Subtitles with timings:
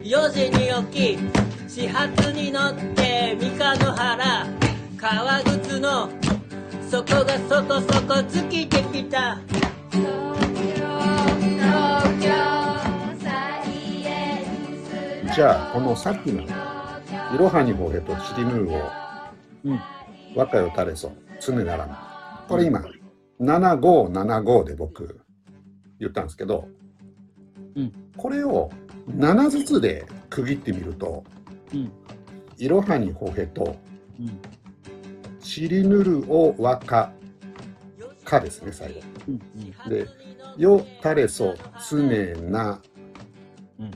[0.00, 1.18] 4時に起き
[1.68, 4.46] 始発に乗って三日野原
[4.96, 6.08] 革靴の
[6.90, 9.38] 底がそこそこ尽きてきた。
[15.34, 16.42] じゃあこのさっきの
[17.34, 18.80] 「いろはにほへとちりぬるを
[19.64, 19.80] うん。
[20.34, 21.92] 和歌よたれそ常ならぬ」
[22.48, 22.82] これ今
[23.38, 25.20] 7575で僕
[25.98, 26.68] 言ったんですけど、
[27.76, 27.92] うん。
[28.16, 28.70] これを
[29.16, 31.24] 7ずつで区切ってみると
[31.72, 31.92] うん。
[32.58, 33.76] 「いろはにほへと
[34.18, 34.38] うん。
[35.40, 37.12] ちりぬるを和歌
[38.24, 39.00] か」ですね最後。
[39.28, 39.38] うん。
[39.88, 40.06] で
[40.58, 41.54] 「よたれそ
[41.88, 42.02] 常
[42.50, 42.80] な」
[43.78, 43.90] うん。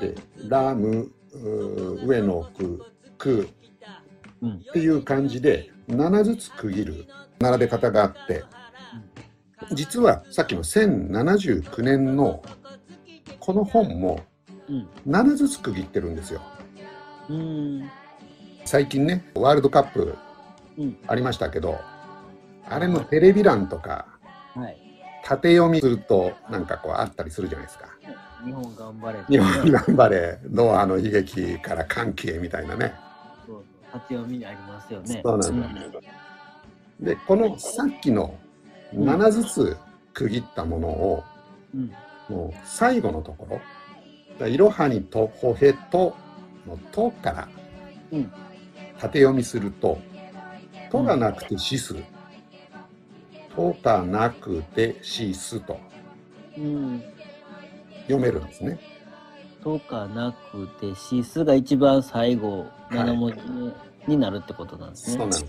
[0.00, 0.14] で
[0.48, 1.10] 「ラム」
[2.04, 2.84] 上の句
[3.18, 3.48] 「く」
[4.42, 4.52] うん。
[4.56, 7.06] っていう感じで7ずつ区切る
[7.40, 8.44] 並べ方があって
[9.72, 12.42] 実はさっきの1079年の
[13.40, 14.33] この本もうん。
[15.06, 16.40] 7ずつ区切ってるんですよ
[17.28, 17.90] うん。
[18.64, 20.16] 最近ねワールドカップ
[20.78, 20.96] うん。
[21.06, 21.78] ありましたけど
[22.68, 24.06] あれのテレビ欄とか
[24.54, 24.76] はい。
[25.24, 27.88] 縦読みするとなんかこうあったりするじゃないですか
[28.44, 29.18] 日本頑張れ。
[29.26, 32.92] 日本頑張れノアの悲劇から歓喜へみたいなね
[33.46, 33.64] そう。
[33.92, 35.20] 縦読みにありますよね。
[35.24, 36.00] そうなんだ
[37.00, 38.34] でこのさっきの
[38.94, 39.76] 7ずつ
[40.12, 41.24] 区切ったものを
[41.74, 41.92] うん。
[42.28, 43.62] もう最後のところ「だ
[44.40, 46.16] いろはにとほへと」
[46.66, 47.48] の「と」から
[48.12, 48.32] うん
[48.98, 49.98] 縦読みすると
[50.90, 51.94] 「と」がなくて「しす」
[53.54, 55.78] 「と」がなくて「しす」と
[56.56, 57.02] うん。
[58.04, 58.78] 読めるんですね。
[59.62, 63.38] とかなくて、シスが一番最後、い7文字
[64.06, 65.16] になるってことなんですね。
[65.16, 65.46] そうなんです。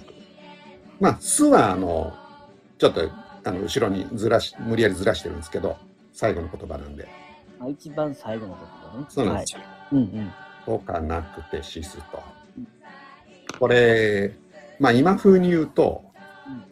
[0.99, 2.13] まあ「す」はあの
[2.77, 3.01] ちょっと
[3.43, 5.75] あの後ろにずらし無理やりずらしてるんですけど
[6.13, 7.07] 最後の言葉なんで
[7.59, 9.05] あ一番最後のことだね。
[9.09, 9.59] そうなんですよ。
[9.59, 9.69] はい。
[9.93, 10.31] うんうん。
[10.65, 12.23] とかなくてしすと。
[13.59, 14.33] これ、
[14.79, 16.03] まあ今風に言うと
[16.47, 16.63] うん、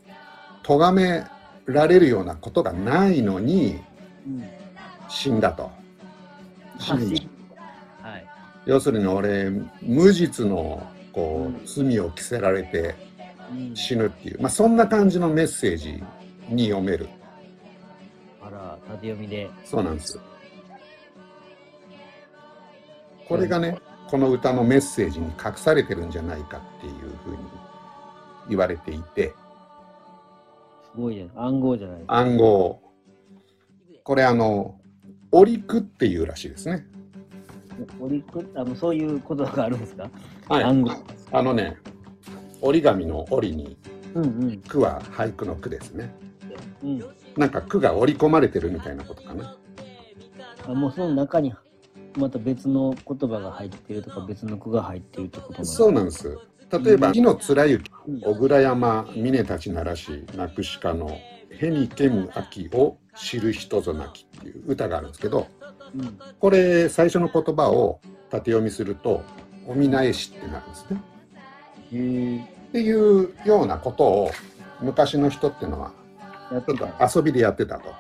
[0.64, 1.24] 咎め
[1.66, 3.80] られるようなことがないのに
[4.28, 4.44] うん。
[5.08, 5.72] 死んだと。
[6.80, 7.22] 死んだ
[8.02, 8.26] はい。
[8.66, 9.50] 要するに俺、
[9.82, 12.96] 無実のこう罪を着せられて
[13.52, 16.04] うん、死ぬっていう、まあそんな感じのメッセージ
[16.50, 17.08] に読める。
[18.42, 19.50] あら、縦読みで。
[19.64, 20.20] そうなんです。
[23.34, 23.80] これがね、
[24.10, 27.38] この歌のメッセージに隠されてるんじゃないかっていうふうに
[28.48, 29.34] 言われていて、
[30.84, 31.28] すごいね。
[31.36, 32.04] 暗号じゃない。
[32.06, 32.80] 暗号。
[34.04, 34.76] これあの、
[35.32, 36.86] オリクっていうらしいですね。
[38.00, 38.48] 折りく？
[38.56, 40.08] あのそういうことがあるんですか、
[40.48, 40.64] はい。
[40.64, 40.92] 暗号。
[41.32, 41.78] あのね、
[42.62, 43.76] 折り紙の折に、
[44.14, 44.62] うんうん。
[44.62, 46.14] 句は俳句の句ですね。
[46.84, 47.04] うん。
[47.36, 49.58] なんか句が織り込まれてるみたいなことかな。
[50.68, 51.52] あもうその中に
[52.16, 56.38] また別の言葉が入ってるとか別の句が入ってるってことなんですそうなんです。
[56.84, 61.18] 例えば、火の貫之、うん小倉山峰たちならし、なくしかの、
[61.50, 65.48] へにけむ秋を知る人ぞなきっていう歌があるんですけど、
[65.96, 66.20] うん。
[66.40, 69.24] これ最初の言葉を縦読みすると、
[69.68, 71.02] おみなえしってなるんですね。
[72.70, 74.32] っていうようなことを
[74.82, 75.94] 昔の人っていうのは
[76.52, 77.94] やってちょったと遊びでやってたと。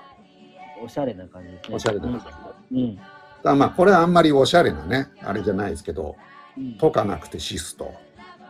[0.83, 1.75] おしゃれな感じですね。
[1.75, 2.77] おしゃれなうん。
[2.77, 2.99] うん。
[3.43, 6.15] だまあこれはあんまりおしゃれなねあれじゃないですけど
[6.57, 6.77] うん。
[6.77, 7.93] 解かなくてシスと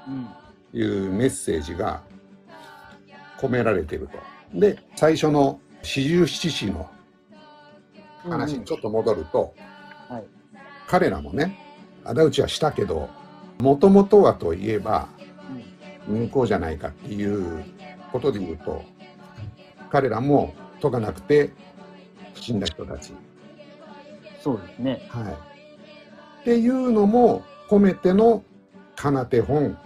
[0.08, 0.28] うん。
[0.80, 2.02] いうメッセージが
[3.40, 4.18] 込められていると。
[4.58, 6.90] で最初の四十七士の
[8.24, 9.54] 話にちょっと戻ると、
[10.08, 10.24] はい。
[10.88, 11.58] 彼らもね
[12.06, 13.10] 仇討ちはしたけど
[13.60, 15.10] もともとはといえば
[16.08, 17.64] 向こうじゃないかっていう
[18.12, 18.84] ことで言うと
[19.92, 21.52] 彼らも解かなくて
[22.36, 23.14] 死んだ人たち。
[24.44, 25.08] そうですね。
[25.10, 25.34] はい、
[26.42, 28.44] っていうのも込めての
[28.96, 29.78] かなて本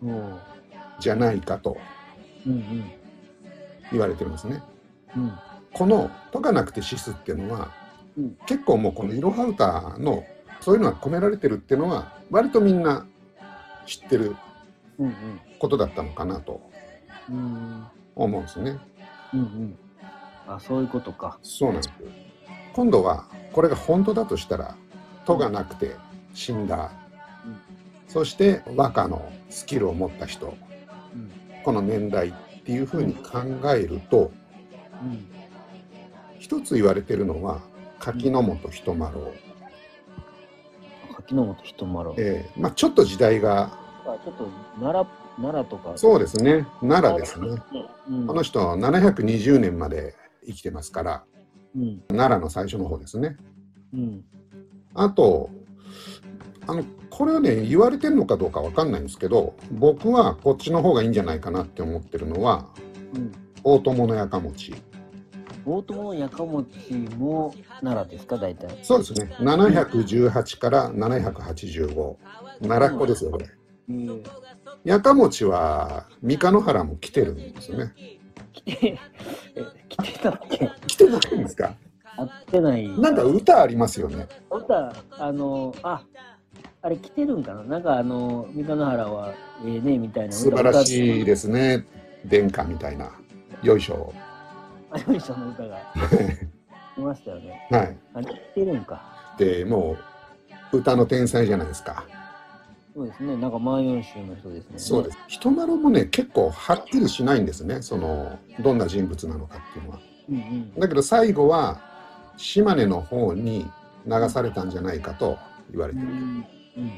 [0.00, 0.38] も
[0.98, 1.76] じゃないかと
[2.46, 2.50] う。
[2.50, 2.90] うん
[3.92, 4.62] 言われてるんですね。
[5.16, 5.22] うん。
[5.24, 5.32] うん。
[5.72, 7.70] この「解かなくて死す」っていうのは、
[8.16, 10.24] うん結構もうこの「いろは歌」の
[10.60, 13.06] そういうのが込められてるっていうのは割とみんな
[13.86, 14.34] 知ってる。
[15.60, 16.60] ことだったのかなと
[17.30, 17.86] うん。
[18.16, 18.78] 思うんですね。
[19.32, 19.78] うんうん。
[20.48, 21.38] あ、そういうことか。
[21.42, 21.92] そうなんです。
[22.78, 24.76] 今度はこれが本当だとしたら
[25.26, 25.96] 「と」がなくて
[26.32, 26.92] 死んだ、
[27.44, 27.56] うん
[28.06, 30.54] そして和歌のスキルを持った人うん。
[31.64, 32.32] この年代っ
[32.64, 33.42] ていうふうに考
[33.74, 34.30] えると
[35.02, 35.26] うん。
[36.38, 37.60] 一つ言われてるのは
[37.98, 39.34] 柿の本人丸を、
[41.16, 42.12] 柿の本人丸。
[42.16, 43.72] えーまあ、ちょっと時代が
[44.06, 44.46] あちょっと
[44.80, 45.98] 奈良、奈良とか。
[45.98, 47.62] そうですね奈良ですねね。
[48.08, 48.26] うん。
[48.28, 50.14] この人は720年まで
[50.46, 51.24] 生きてますから
[51.76, 52.02] うん。
[52.08, 53.36] 奈良の最初の方ですね。
[53.92, 54.24] うん。
[54.94, 55.50] あと
[56.66, 62.66] あのこれはね言われてるのかどうかわかんないんですけど僕はこっちの方がいいんじゃないかなって思ってるのは
[63.14, 63.32] うん。
[63.64, 64.74] 大友のやかもち。
[65.64, 68.78] 大友のやかもちも奈良ですか、大体。
[68.82, 69.36] そうですね。
[69.40, 72.16] 718から785
[72.62, 73.46] 奈良っ子ですよこれ。
[73.90, 74.22] えー、
[74.84, 77.94] やかもちは三日野原も来てるんですよね
[78.52, 78.98] 来て、
[79.56, 80.70] え来てたっけ？
[80.86, 81.74] 来てないんですか？
[82.16, 82.88] 会ってない。
[83.00, 86.02] なんか歌ありますよね歌、あの、あ、
[86.82, 87.62] あれ来てるんかな？
[87.64, 90.32] なんかあの、三日野原はええねみたいな。
[90.32, 91.84] 素晴らしいでですね
[92.26, 93.10] 殿下みたいな
[93.62, 94.12] よいしょ
[94.96, 95.10] す。
[95.10, 95.78] よいしょの歌が
[96.96, 97.68] いましたよね。
[97.70, 99.02] はいあれ来てるんか。
[99.38, 99.96] でも
[100.72, 102.04] う歌の天才じゃないですか
[102.98, 103.36] そうですね。
[103.36, 104.78] なんか万葉集の人ですね。
[104.78, 105.18] そうです。
[105.28, 107.80] 人柄もね、結構はっきりしないんですね。
[107.80, 110.00] その、どんな人物なのかっていうのは。
[110.28, 110.74] うんうん。
[110.74, 111.80] だけど最後は、
[112.36, 113.70] 島根の方に
[114.04, 115.38] 流されたんじゃないかと
[115.70, 116.06] 言われてる。
[116.06, 116.92] うんうん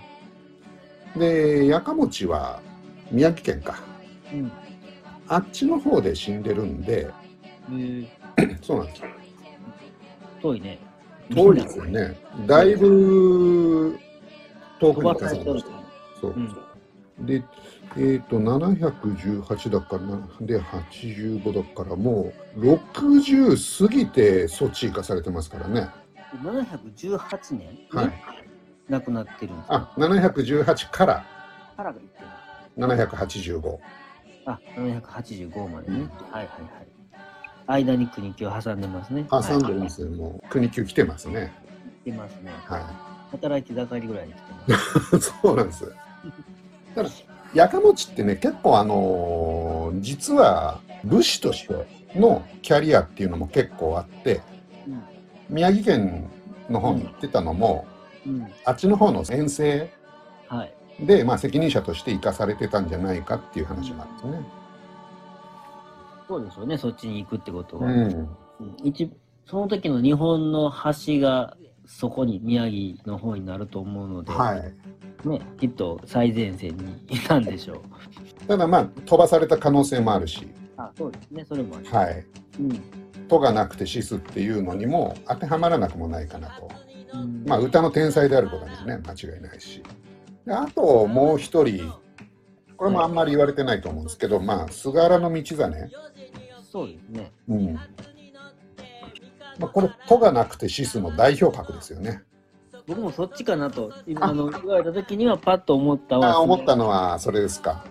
[1.17, 2.62] で、やかもちは
[3.11, 3.81] 宮城県か。
[4.32, 4.52] うん。
[5.26, 7.11] あっちの方で死んでるんで、
[7.69, 8.08] えー、
[8.62, 9.08] そうなんですよ。
[10.41, 10.79] 遠いね。
[11.35, 12.17] 遠いですよね。
[12.47, 13.99] だいぶ
[14.79, 15.79] 遠く飛に行かされました。
[16.20, 16.34] そうう。
[17.22, 17.26] ん。
[17.26, 17.43] で、
[17.96, 25.88] えっ、と、718だからな、で、85だから、もう、60過ぎてそっち行かされてますからね。
[26.43, 27.58] 718年？
[27.75, 28.12] にはい。
[28.88, 29.93] 亡くなってるんですか？
[29.96, 31.25] あ、718から
[31.76, 32.31] 腹が言ってる。
[32.87, 33.78] 785。
[34.46, 36.08] あ、785までね。
[36.31, 36.62] はいはい
[37.69, 37.84] はい。
[37.84, 39.26] 間に国木を挟んでますね。
[39.31, 40.05] 挟んでるんはい。
[40.05, 41.52] もう、国級来てますね。
[42.05, 42.50] 来てますね。
[42.66, 42.90] は
[43.32, 44.43] 働いて盛りぐらいに来て
[44.73, 45.16] ます。
[45.16, 45.20] い。
[45.43, 45.93] そうなんです。
[46.94, 47.11] ただ、
[47.55, 51.87] やかもちってね、結構あのー実は武士として
[52.19, 54.40] のキャリアっていうのも結構あって、
[54.87, 55.02] うん
[55.49, 56.31] 宮城県
[56.70, 57.84] の方に行ってたのも、
[58.25, 58.46] うん。
[58.64, 59.90] あっちの方の遠征
[60.46, 60.75] はい。
[61.00, 64.49] で、まあ、責任者として生かされてたんじゃないかっていう話もあるんですね。
[66.28, 67.90] そうでしょうね、そっちに行くってことは。
[67.90, 69.11] うん、うん一
[69.46, 75.28] その時の日本の橋がそこに宮城の方になると思うので、はい。
[75.28, 78.46] ね、きっと最前線にいたんでしょう。
[78.46, 81.86] ただまあ飛ばされた可能性もあるし、あ、そうですね、それもある。
[81.86, 82.26] はい。
[82.58, 82.80] うん。
[83.28, 86.68] とがなくて死すっていうのにも当てはまらなくもないかなと。
[87.12, 89.82] うんまあ歌の天才であることにはね間違いないし。
[90.46, 91.92] であともう一人、
[92.76, 95.44] これもあんまり言われてないと思うんですけど、まあ菅原道真。
[96.62, 97.32] そうですね。
[97.48, 97.78] うん。
[99.60, 102.22] まあこれとがなくて死すの代表格ですよね。
[102.86, 106.32] 僕もそっちかなと、あの言われた時にはパッと思ったわ。
[106.32, 107.84] あ思ったのはそれですか。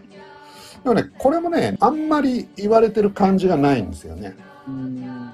[0.83, 4.35] でもね、これもね、あんまり言われてる感じがないんですよね。
[4.67, 5.31] うん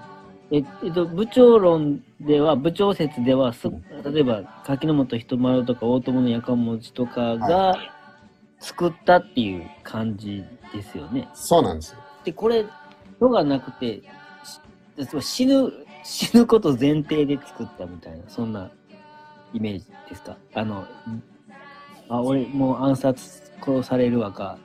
[0.52, 3.68] ええっと、部長論では、部長説では、す
[4.04, 7.76] 例えば柿本人丸とか大友のやかもちとかが
[8.60, 10.44] 作ったっていう感じ
[10.74, 11.28] ですよね。
[11.34, 12.00] そうなんですよ。
[12.24, 12.66] で、これ、
[13.20, 14.02] のがなくて、
[15.22, 15.72] し死ぬ、
[16.06, 18.70] 死ぬこと前提で作ったみたいな、そんな
[19.54, 20.38] イメージですか？
[20.54, 20.86] あの、
[22.10, 24.60] あ、俺もう暗殺殺されるわか、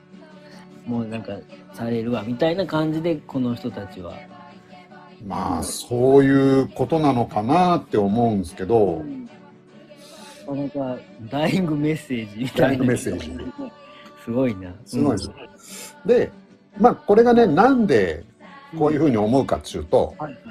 [0.85, 1.33] もうなんか
[1.73, 4.13] されるわ、みたいな感じで、この人たちは。
[5.25, 9.03] まあ、そういうことなのかなって思うんですけど、
[10.47, 10.97] なんか、
[11.29, 12.67] ダイイングメッセージみたいな。
[12.67, 13.31] ダイイングメッセージ。
[14.25, 14.73] すごいな。
[14.85, 15.23] すごいで
[15.57, 15.97] す。
[16.05, 16.31] で、
[16.77, 18.23] まあ、これがね、なんで
[18.77, 20.41] こういうふうに思うかっていうと、はいはい。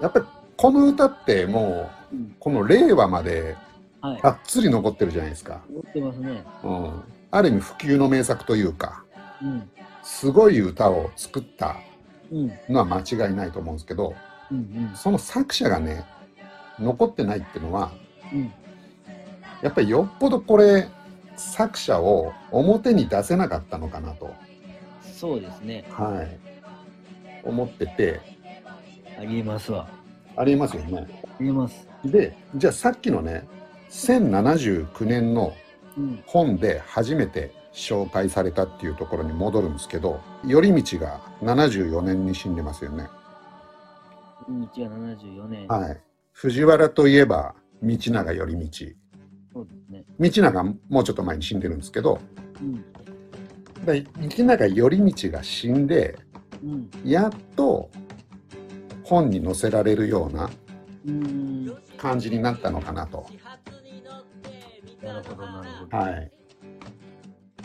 [0.00, 0.24] やっぱり
[0.60, 3.56] この歌ってもう、うんこの令和まで
[4.02, 4.20] はい。
[4.20, 5.62] がっつり残ってるじゃないですか。
[5.72, 6.42] 持ってますね。
[6.64, 7.02] うん。
[7.30, 9.04] ある意味普及の名作というか、
[9.42, 9.70] うん。
[10.02, 11.76] すごい歌を作った
[12.30, 12.52] うん。
[12.68, 14.14] のは間違いないと思うんですけど、
[14.50, 14.58] うん。
[14.58, 14.96] うん。
[14.96, 16.04] その作者がね、
[16.78, 17.90] 残ってないっていうのは、
[18.32, 18.52] うん。
[19.62, 20.88] やっぱりよっぽどこれ、
[21.36, 24.34] 作者を表に出せなかったのかなと、
[25.02, 25.84] そうですね。
[25.90, 26.38] はい、
[27.44, 28.20] 思ってて、
[29.18, 29.99] ありえますわ。
[30.40, 31.06] ありえますよね。
[31.22, 31.86] ありえます。
[32.02, 33.46] で、じゃあさっきのね、
[33.90, 35.52] 1079年の
[35.96, 36.22] うん。
[36.24, 43.08] 本で初めて紹介されたっていうところに戻るんですけど、頼道が74年に死んでますよね。
[44.48, 45.66] 日が74年。
[45.66, 46.00] はい。
[46.32, 48.68] 藤原といえば、道長頼道。
[49.52, 50.04] そうですね。
[50.18, 52.18] 道長もうちょっと前に死んでるんですけど、
[52.60, 52.84] うん。
[53.84, 56.18] で道長頼道が死んで、
[56.62, 56.90] うん。
[57.04, 57.90] やっと
[59.10, 60.48] 本に載せられるような。
[61.96, 63.26] 感じになったのかなと。
[65.02, 65.96] なるほど、なるほど。
[65.96, 66.14] はい。
[66.14, 66.30] だか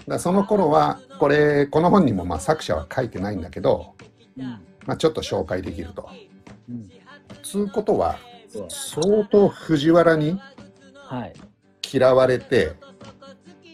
[0.08, 3.96] らその頃は、これ、この本にもまあ作者は書いてないんだけど、
[4.38, 4.44] うん。
[4.86, 6.10] まあ、ちょっと紹介できると。
[6.70, 6.90] うん。
[7.44, 8.18] つうことは、
[8.70, 10.40] 相当藤原に
[10.96, 11.34] はい。
[11.94, 12.74] 嫌われて、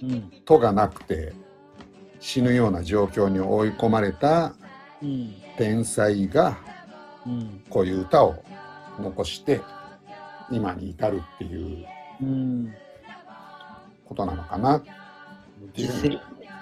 [0.03, 0.31] うん。
[0.45, 1.33] とがなくて
[2.19, 4.53] 死ぬような状況に追い込まれた
[5.01, 5.33] うん。
[5.57, 6.70] 天才がうん。
[7.69, 8.43] こういう歌を
[8.99, 9.61] 残して
[10.51, 11.85] 今に至るっていう
[12.21, 12.73] うん。
[14.05, 14.73] ことなのかな。
[14.73, 14.85] だか
[15.73, 16.09] 時世、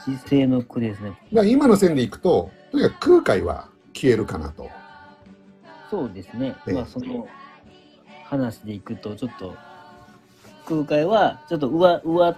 [0.05, 1.13] 時世の句ですね。
[1.31, 4.69] ら今の線でいくととにかく空海は消えるかなと。
[5.89, 6.55] そうですね。
[6.67, 7.27] ええまあ、その
[8.25, 9.55] 話でいくと、ちょっと、
[10.67, 12.37] 空海は、ちょっと上、上っ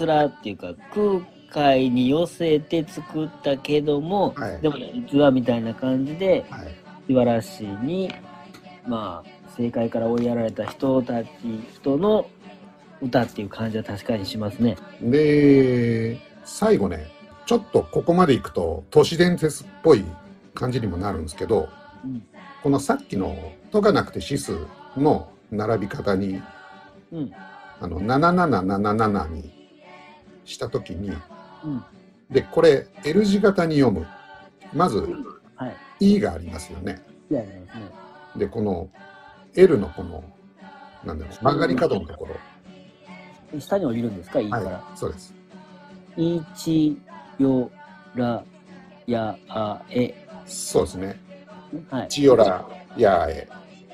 [0.00, 1.20] 面っていうか、空
[1.50, 8.12] 海に寄せて作ったけども、はいでも実はみたいな感じで、はい素晴らしいに、
[8.86, 11.28] まあ、正解から追いやられた人たち、
[11.74, 12.28] 人の
[13.00, 14.76] 歌っていう感じは確かにしますね。
[15.00, 17.06] で最後ね
[17.46, 20.04] ちょっとここまでいくと都市伝説っぽい
[20.54, 21.68] 感じにもなるんですけど
[22.04, 22.22] うん。
[22.62, 24.58] このさっきの「とがなくて指数」
[24.96, 26.42] の並び方に
[27.12, 27.32] うん。
[27.80, 29.52] あの7777に
[30.44, 31.10] した時に
[31.64, 31.84] うん。
[32.30, 34.06] でこれ L 字型に読む
[34.74, 34.98] まず
[35.54, 35.76] はい。
[36.00, 37.00] 「E」がありますよね。
[37.30, 37.66] ですね。
[38.36, 38.88] でこの
[39.54, 40.22] L のこの
[41.04, 42.28] なんだろう曲がり角のとこ
[43.52, 44.40] ろ下に降りるんですか？
[44.40, 44.64] いいから。
[44.64, 45.34] はいそうです
[46.16, 46.96] いち
[47.38, 47.70] よ
[48.14, 48.42] ら
[49.06, 50.14] やあえ。
[50.46, 51.20] そうですね
[51.90, 52.08] はい。
[52.08, 53.48] 千代らやえ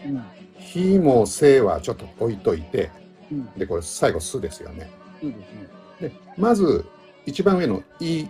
[0.07, 0.25] うん。
[0.59, 2.91] ひもせはちょっと置いといて
[3.31, 3.47] うん。
[3.57, 4.91] でこれ最後「す」ですよね
[5.23, 6.09] いいですね。
[6.09, 6.85] でまず
[7.27, 8.29] 一番上の「いい」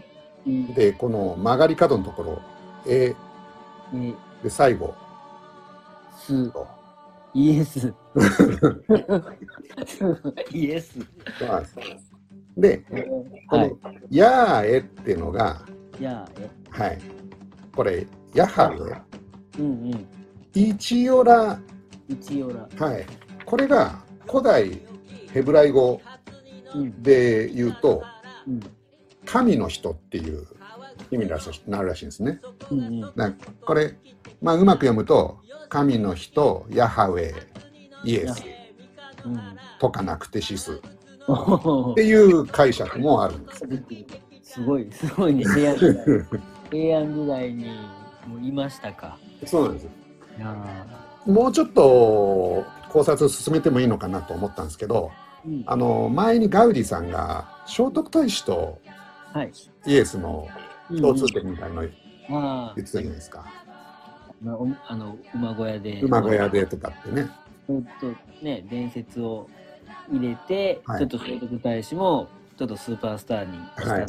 [0.74, 2.42] でこの曲がり角のところ
[2.86, 3.14] 「え
[3.94, 4.94] え、」で最後
[6.18, 6.66] す、と
[7.34, 7.92] イエス。
[10.52, 10.98] イエス。
[11.38, 11.76] そうなんです
[12.56, 12.78] で
[13.48, 13.76] このはい。
[14.10, 15.60] 「やーえ」っていうのが
[16.00, 16.48] やあえ。
[16.70, 16.98] はい
[17.74, 18.72] これ「やは
[19.58, 20.06] えうんうん。」
[20.54, 21.58] 「いちよら
[22.08, 23.04] 一応ら。」はい
[23.44, 24.80] これが古代
[25.32, 26.00] ヘブライ語
[26.74, 27.02] うん。
[27.02, 28.02] で言うと
[28.46, 28.60] うん。
[29.26, 30.46] 神の人っていう
[31.10, 32.40] 意味になるらしなるらしいんですね。
[32.70, 33.00] うんうん。
[33.00, 33.32] だから
[33.66, 33.96] これ、
[34.42, 37.32] まあ、うまく読むと神の人ヤハウェ
[38.04, 38.44] イエス
[39.24, 39.40] うん。
[39.78, 43.62] とかなくてシスっていう解釈もあるんです。
[44.42, 45.44] すごい、すごいね。
[45.44, 46.04] 平安時代。
[46.70, 47.64] 平安時代に
[48.26, 49.18] もういましたか。
[49.46, 49.88] そうなんです。
[51.26, 55.64] もうちょっと考察進めてもいいのかなと思ったんですけどーうん。
[55.66, 58.78] あの前にガウディさんが聖徳太子と
[59.32, 59.52] はい。
[59.86, 60.46] イエスの
[60.88, 61.90] 共通点みたいの言
[62.30, 63.44] あってたじゃないですか。
[63.46, 66.00] あ、まあおあの、馬小屋で。
[66.02, 67.28] 馬小屋でとかってね。
[67.66, 69.48] ちょっとね、伝説を
[70.12, 74.06] 入れて、はいちょっと聖徳太子も、ちょっとスーパースターにしたよ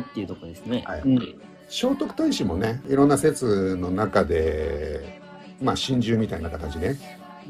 [0.00, 0.84] っていうところですね。
[0.86, 1.40] はいうん。
[1.68, 5.20] 聖徳太子もねいろんな説の中で
[5.62, 6.96] まあ心中みたいな形で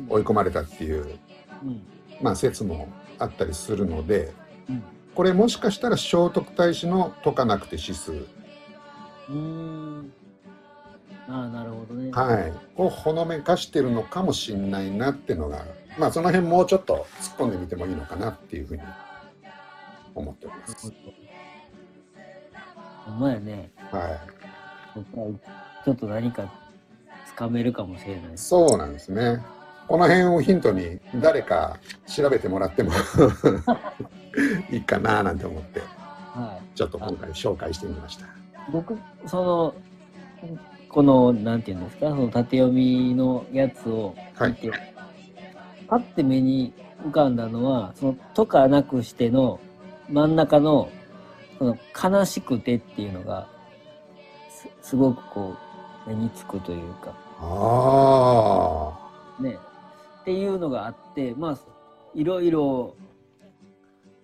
[0.08, 1.18] 追い込まれたっていう、
[1.62, 1.82] うん。
[2.20, 4.32] まあ、説もあったりするので
[4.68, 4.82] うん。
[5.14, 8.26] これもしかしたら聖徳太子の解かなくて指数、
[9.28, 10.12] うーん。
[11.28, 12.10] ああ、なるほどね。
[12.10, 15.64] はい、をほのめかしてるのかもしんないなっていうのが
[15.98, 18.82] まあその辺もうちょっと突っ込んでみてもいいのかなっていうふうに
[20.14, 20.92] 思っております。
[23.04, 23.70] ほんまやね。
[23.90, 24.20] は
[25.84, 26.52] ちょっと何か
[27.26, 28.38] つかめるかもしれないい、。
[28.38, 29.42] そうなんですね。
[29.88, 32.92] この辺をヒントに誰か調べてもらっても
[34.70, 36.76] いいかななんて思ってはい。
[36.76, 38.37] ちょっと今回紹介してみました。
[38.70, 39.74] 僕、その、
[40.88, 44.70] この、なんていうんですか、その縦読みのやつを見て、
[45.86, 46.72] パッて目に
[47.04, 49.60] 浮かんだのは、その、とかなくしての
[50.08, 50.90] 真ん中の、
[51.58, 53.46] その、悲しくてっていうのが、
[54.50, 55.54] すすごくこ
[56.06, 58.98] う、目につくというか、あ
[59.40, 59.58] ね、
[60.22, 61.58] っていうのがあって、まあ、
[62.14, 62.94] いろいろ、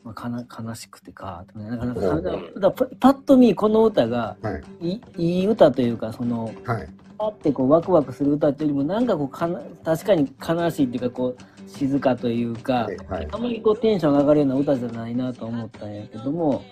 [0.05, 4.37] まあ、かな悲しくてか、なかなかだだパパッと見この歌が
[4.81, 16.63] い、いいい歌というか、その、はい、パッてこうワクワクする歌っていうよりもなんかこうかな確かに悲しいっていうかこう静かというかはい、あんまりこうテンションが上がるような歌じゃないなと思ったんやけども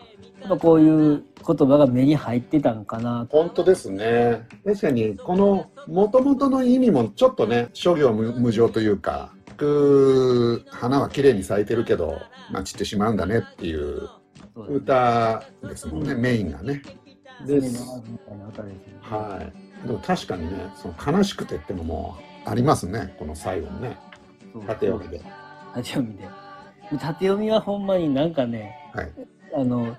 [0.43, 3.39] やっぱこういう言葉が目に入ってたんかなと。
[3.39, 4.47] 本当ですね。
[4.65, 9.33] 確かに、この元々の意味もちょっとね、諸行無無常というか、
[9.63, 14.09] く花は綺麗に咲いてるけど、まあ、散ってしまうんだねっていう
[14.57, 16.83] 歌ですもんね、メインがね。
[17.47, 17.79] 常でね
[19.01, 19.43] は
[19.85, 19.87] い。
[19.87, 23.97] でも確かにね、その悲しくてってのもありますね、この最後のね、
[24.67, 25.21] 縦読みで。
[25.75, 26.29] 縦読みで
[26.91, 29.13] 縦読みはほんまになんかねはい。
[29.55, 29.97] あの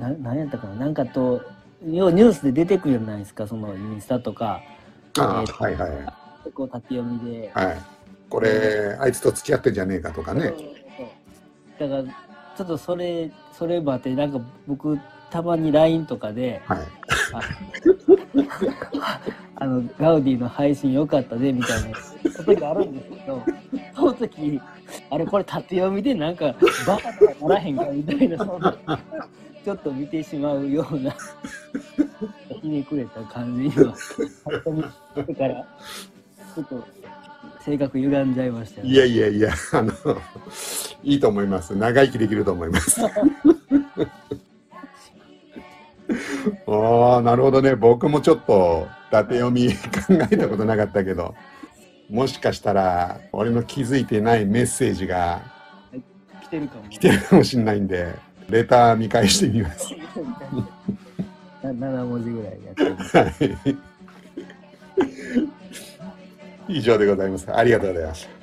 [0.00, 1.42] ななんやったかななんかと
[1.86, 4.62] 要はニュースで出てくるじゃないですかそのインスタとか
[5.18, 5.90] ああ、えーはいはい
[6.44, 7.95] 結構縦読みではい。
[8.28, 10.52] これ、あいつと付き合ってんじゃねえかとかね。
[11.78, 12.02] だから
[12.56, 14.98] ちょっとそれ、そればって、なんか僕、
[15.30, 16.78] たまに LINE とかで、はい。
[19.56, 21.96] あの、ガウディの配信良かったで、みたいな
[22.44, 23.42] 時があるんですけど、
[23.94, 24.60] その時、
[25.10, 26.54] あれこれ縦読みでなんか、
[26.86, 28.38] バカとかならへんかみたいな、
[29.64, 31.16] ちょっと見てしまうような、
[32.62, 33.94] ひねくれた感じには、
[34.44, 34.90] 本当に、だ
[35.34, 35.66] から、
[36.54, 36.84] ちょっと、
[37.66, 38.92] 性格歪んじゃいましたよね。
[38.92, 39.92] いやいやいや、あの、
[41.02, 41.74] いいと思います。
[41.74, 43.04] 長生きできると思います。
[43.04, 43.10] あ
[47.16, 47.74] あ、なるほどね。
[47.74, 49.78] 僕もちょっと縦読み考
[50.30, 51.34] えたことなかったけど、
[52.08, 55.42] もしかしたら俺の気づいてないメッセージが
[56.44, 56.88] 来てるかも。
[56.88, 58.14] 来てるかもしれないんで、
[58.48, 59.88] レター見返してみます。
[61.64, 62.94] な7文字ぐらいやってる。
[62.94, 63.22] は
[63.72, 63.76] い。
[66.68, 67.46] 以上でございます。
[67.52, 68.35] ありがとうございました。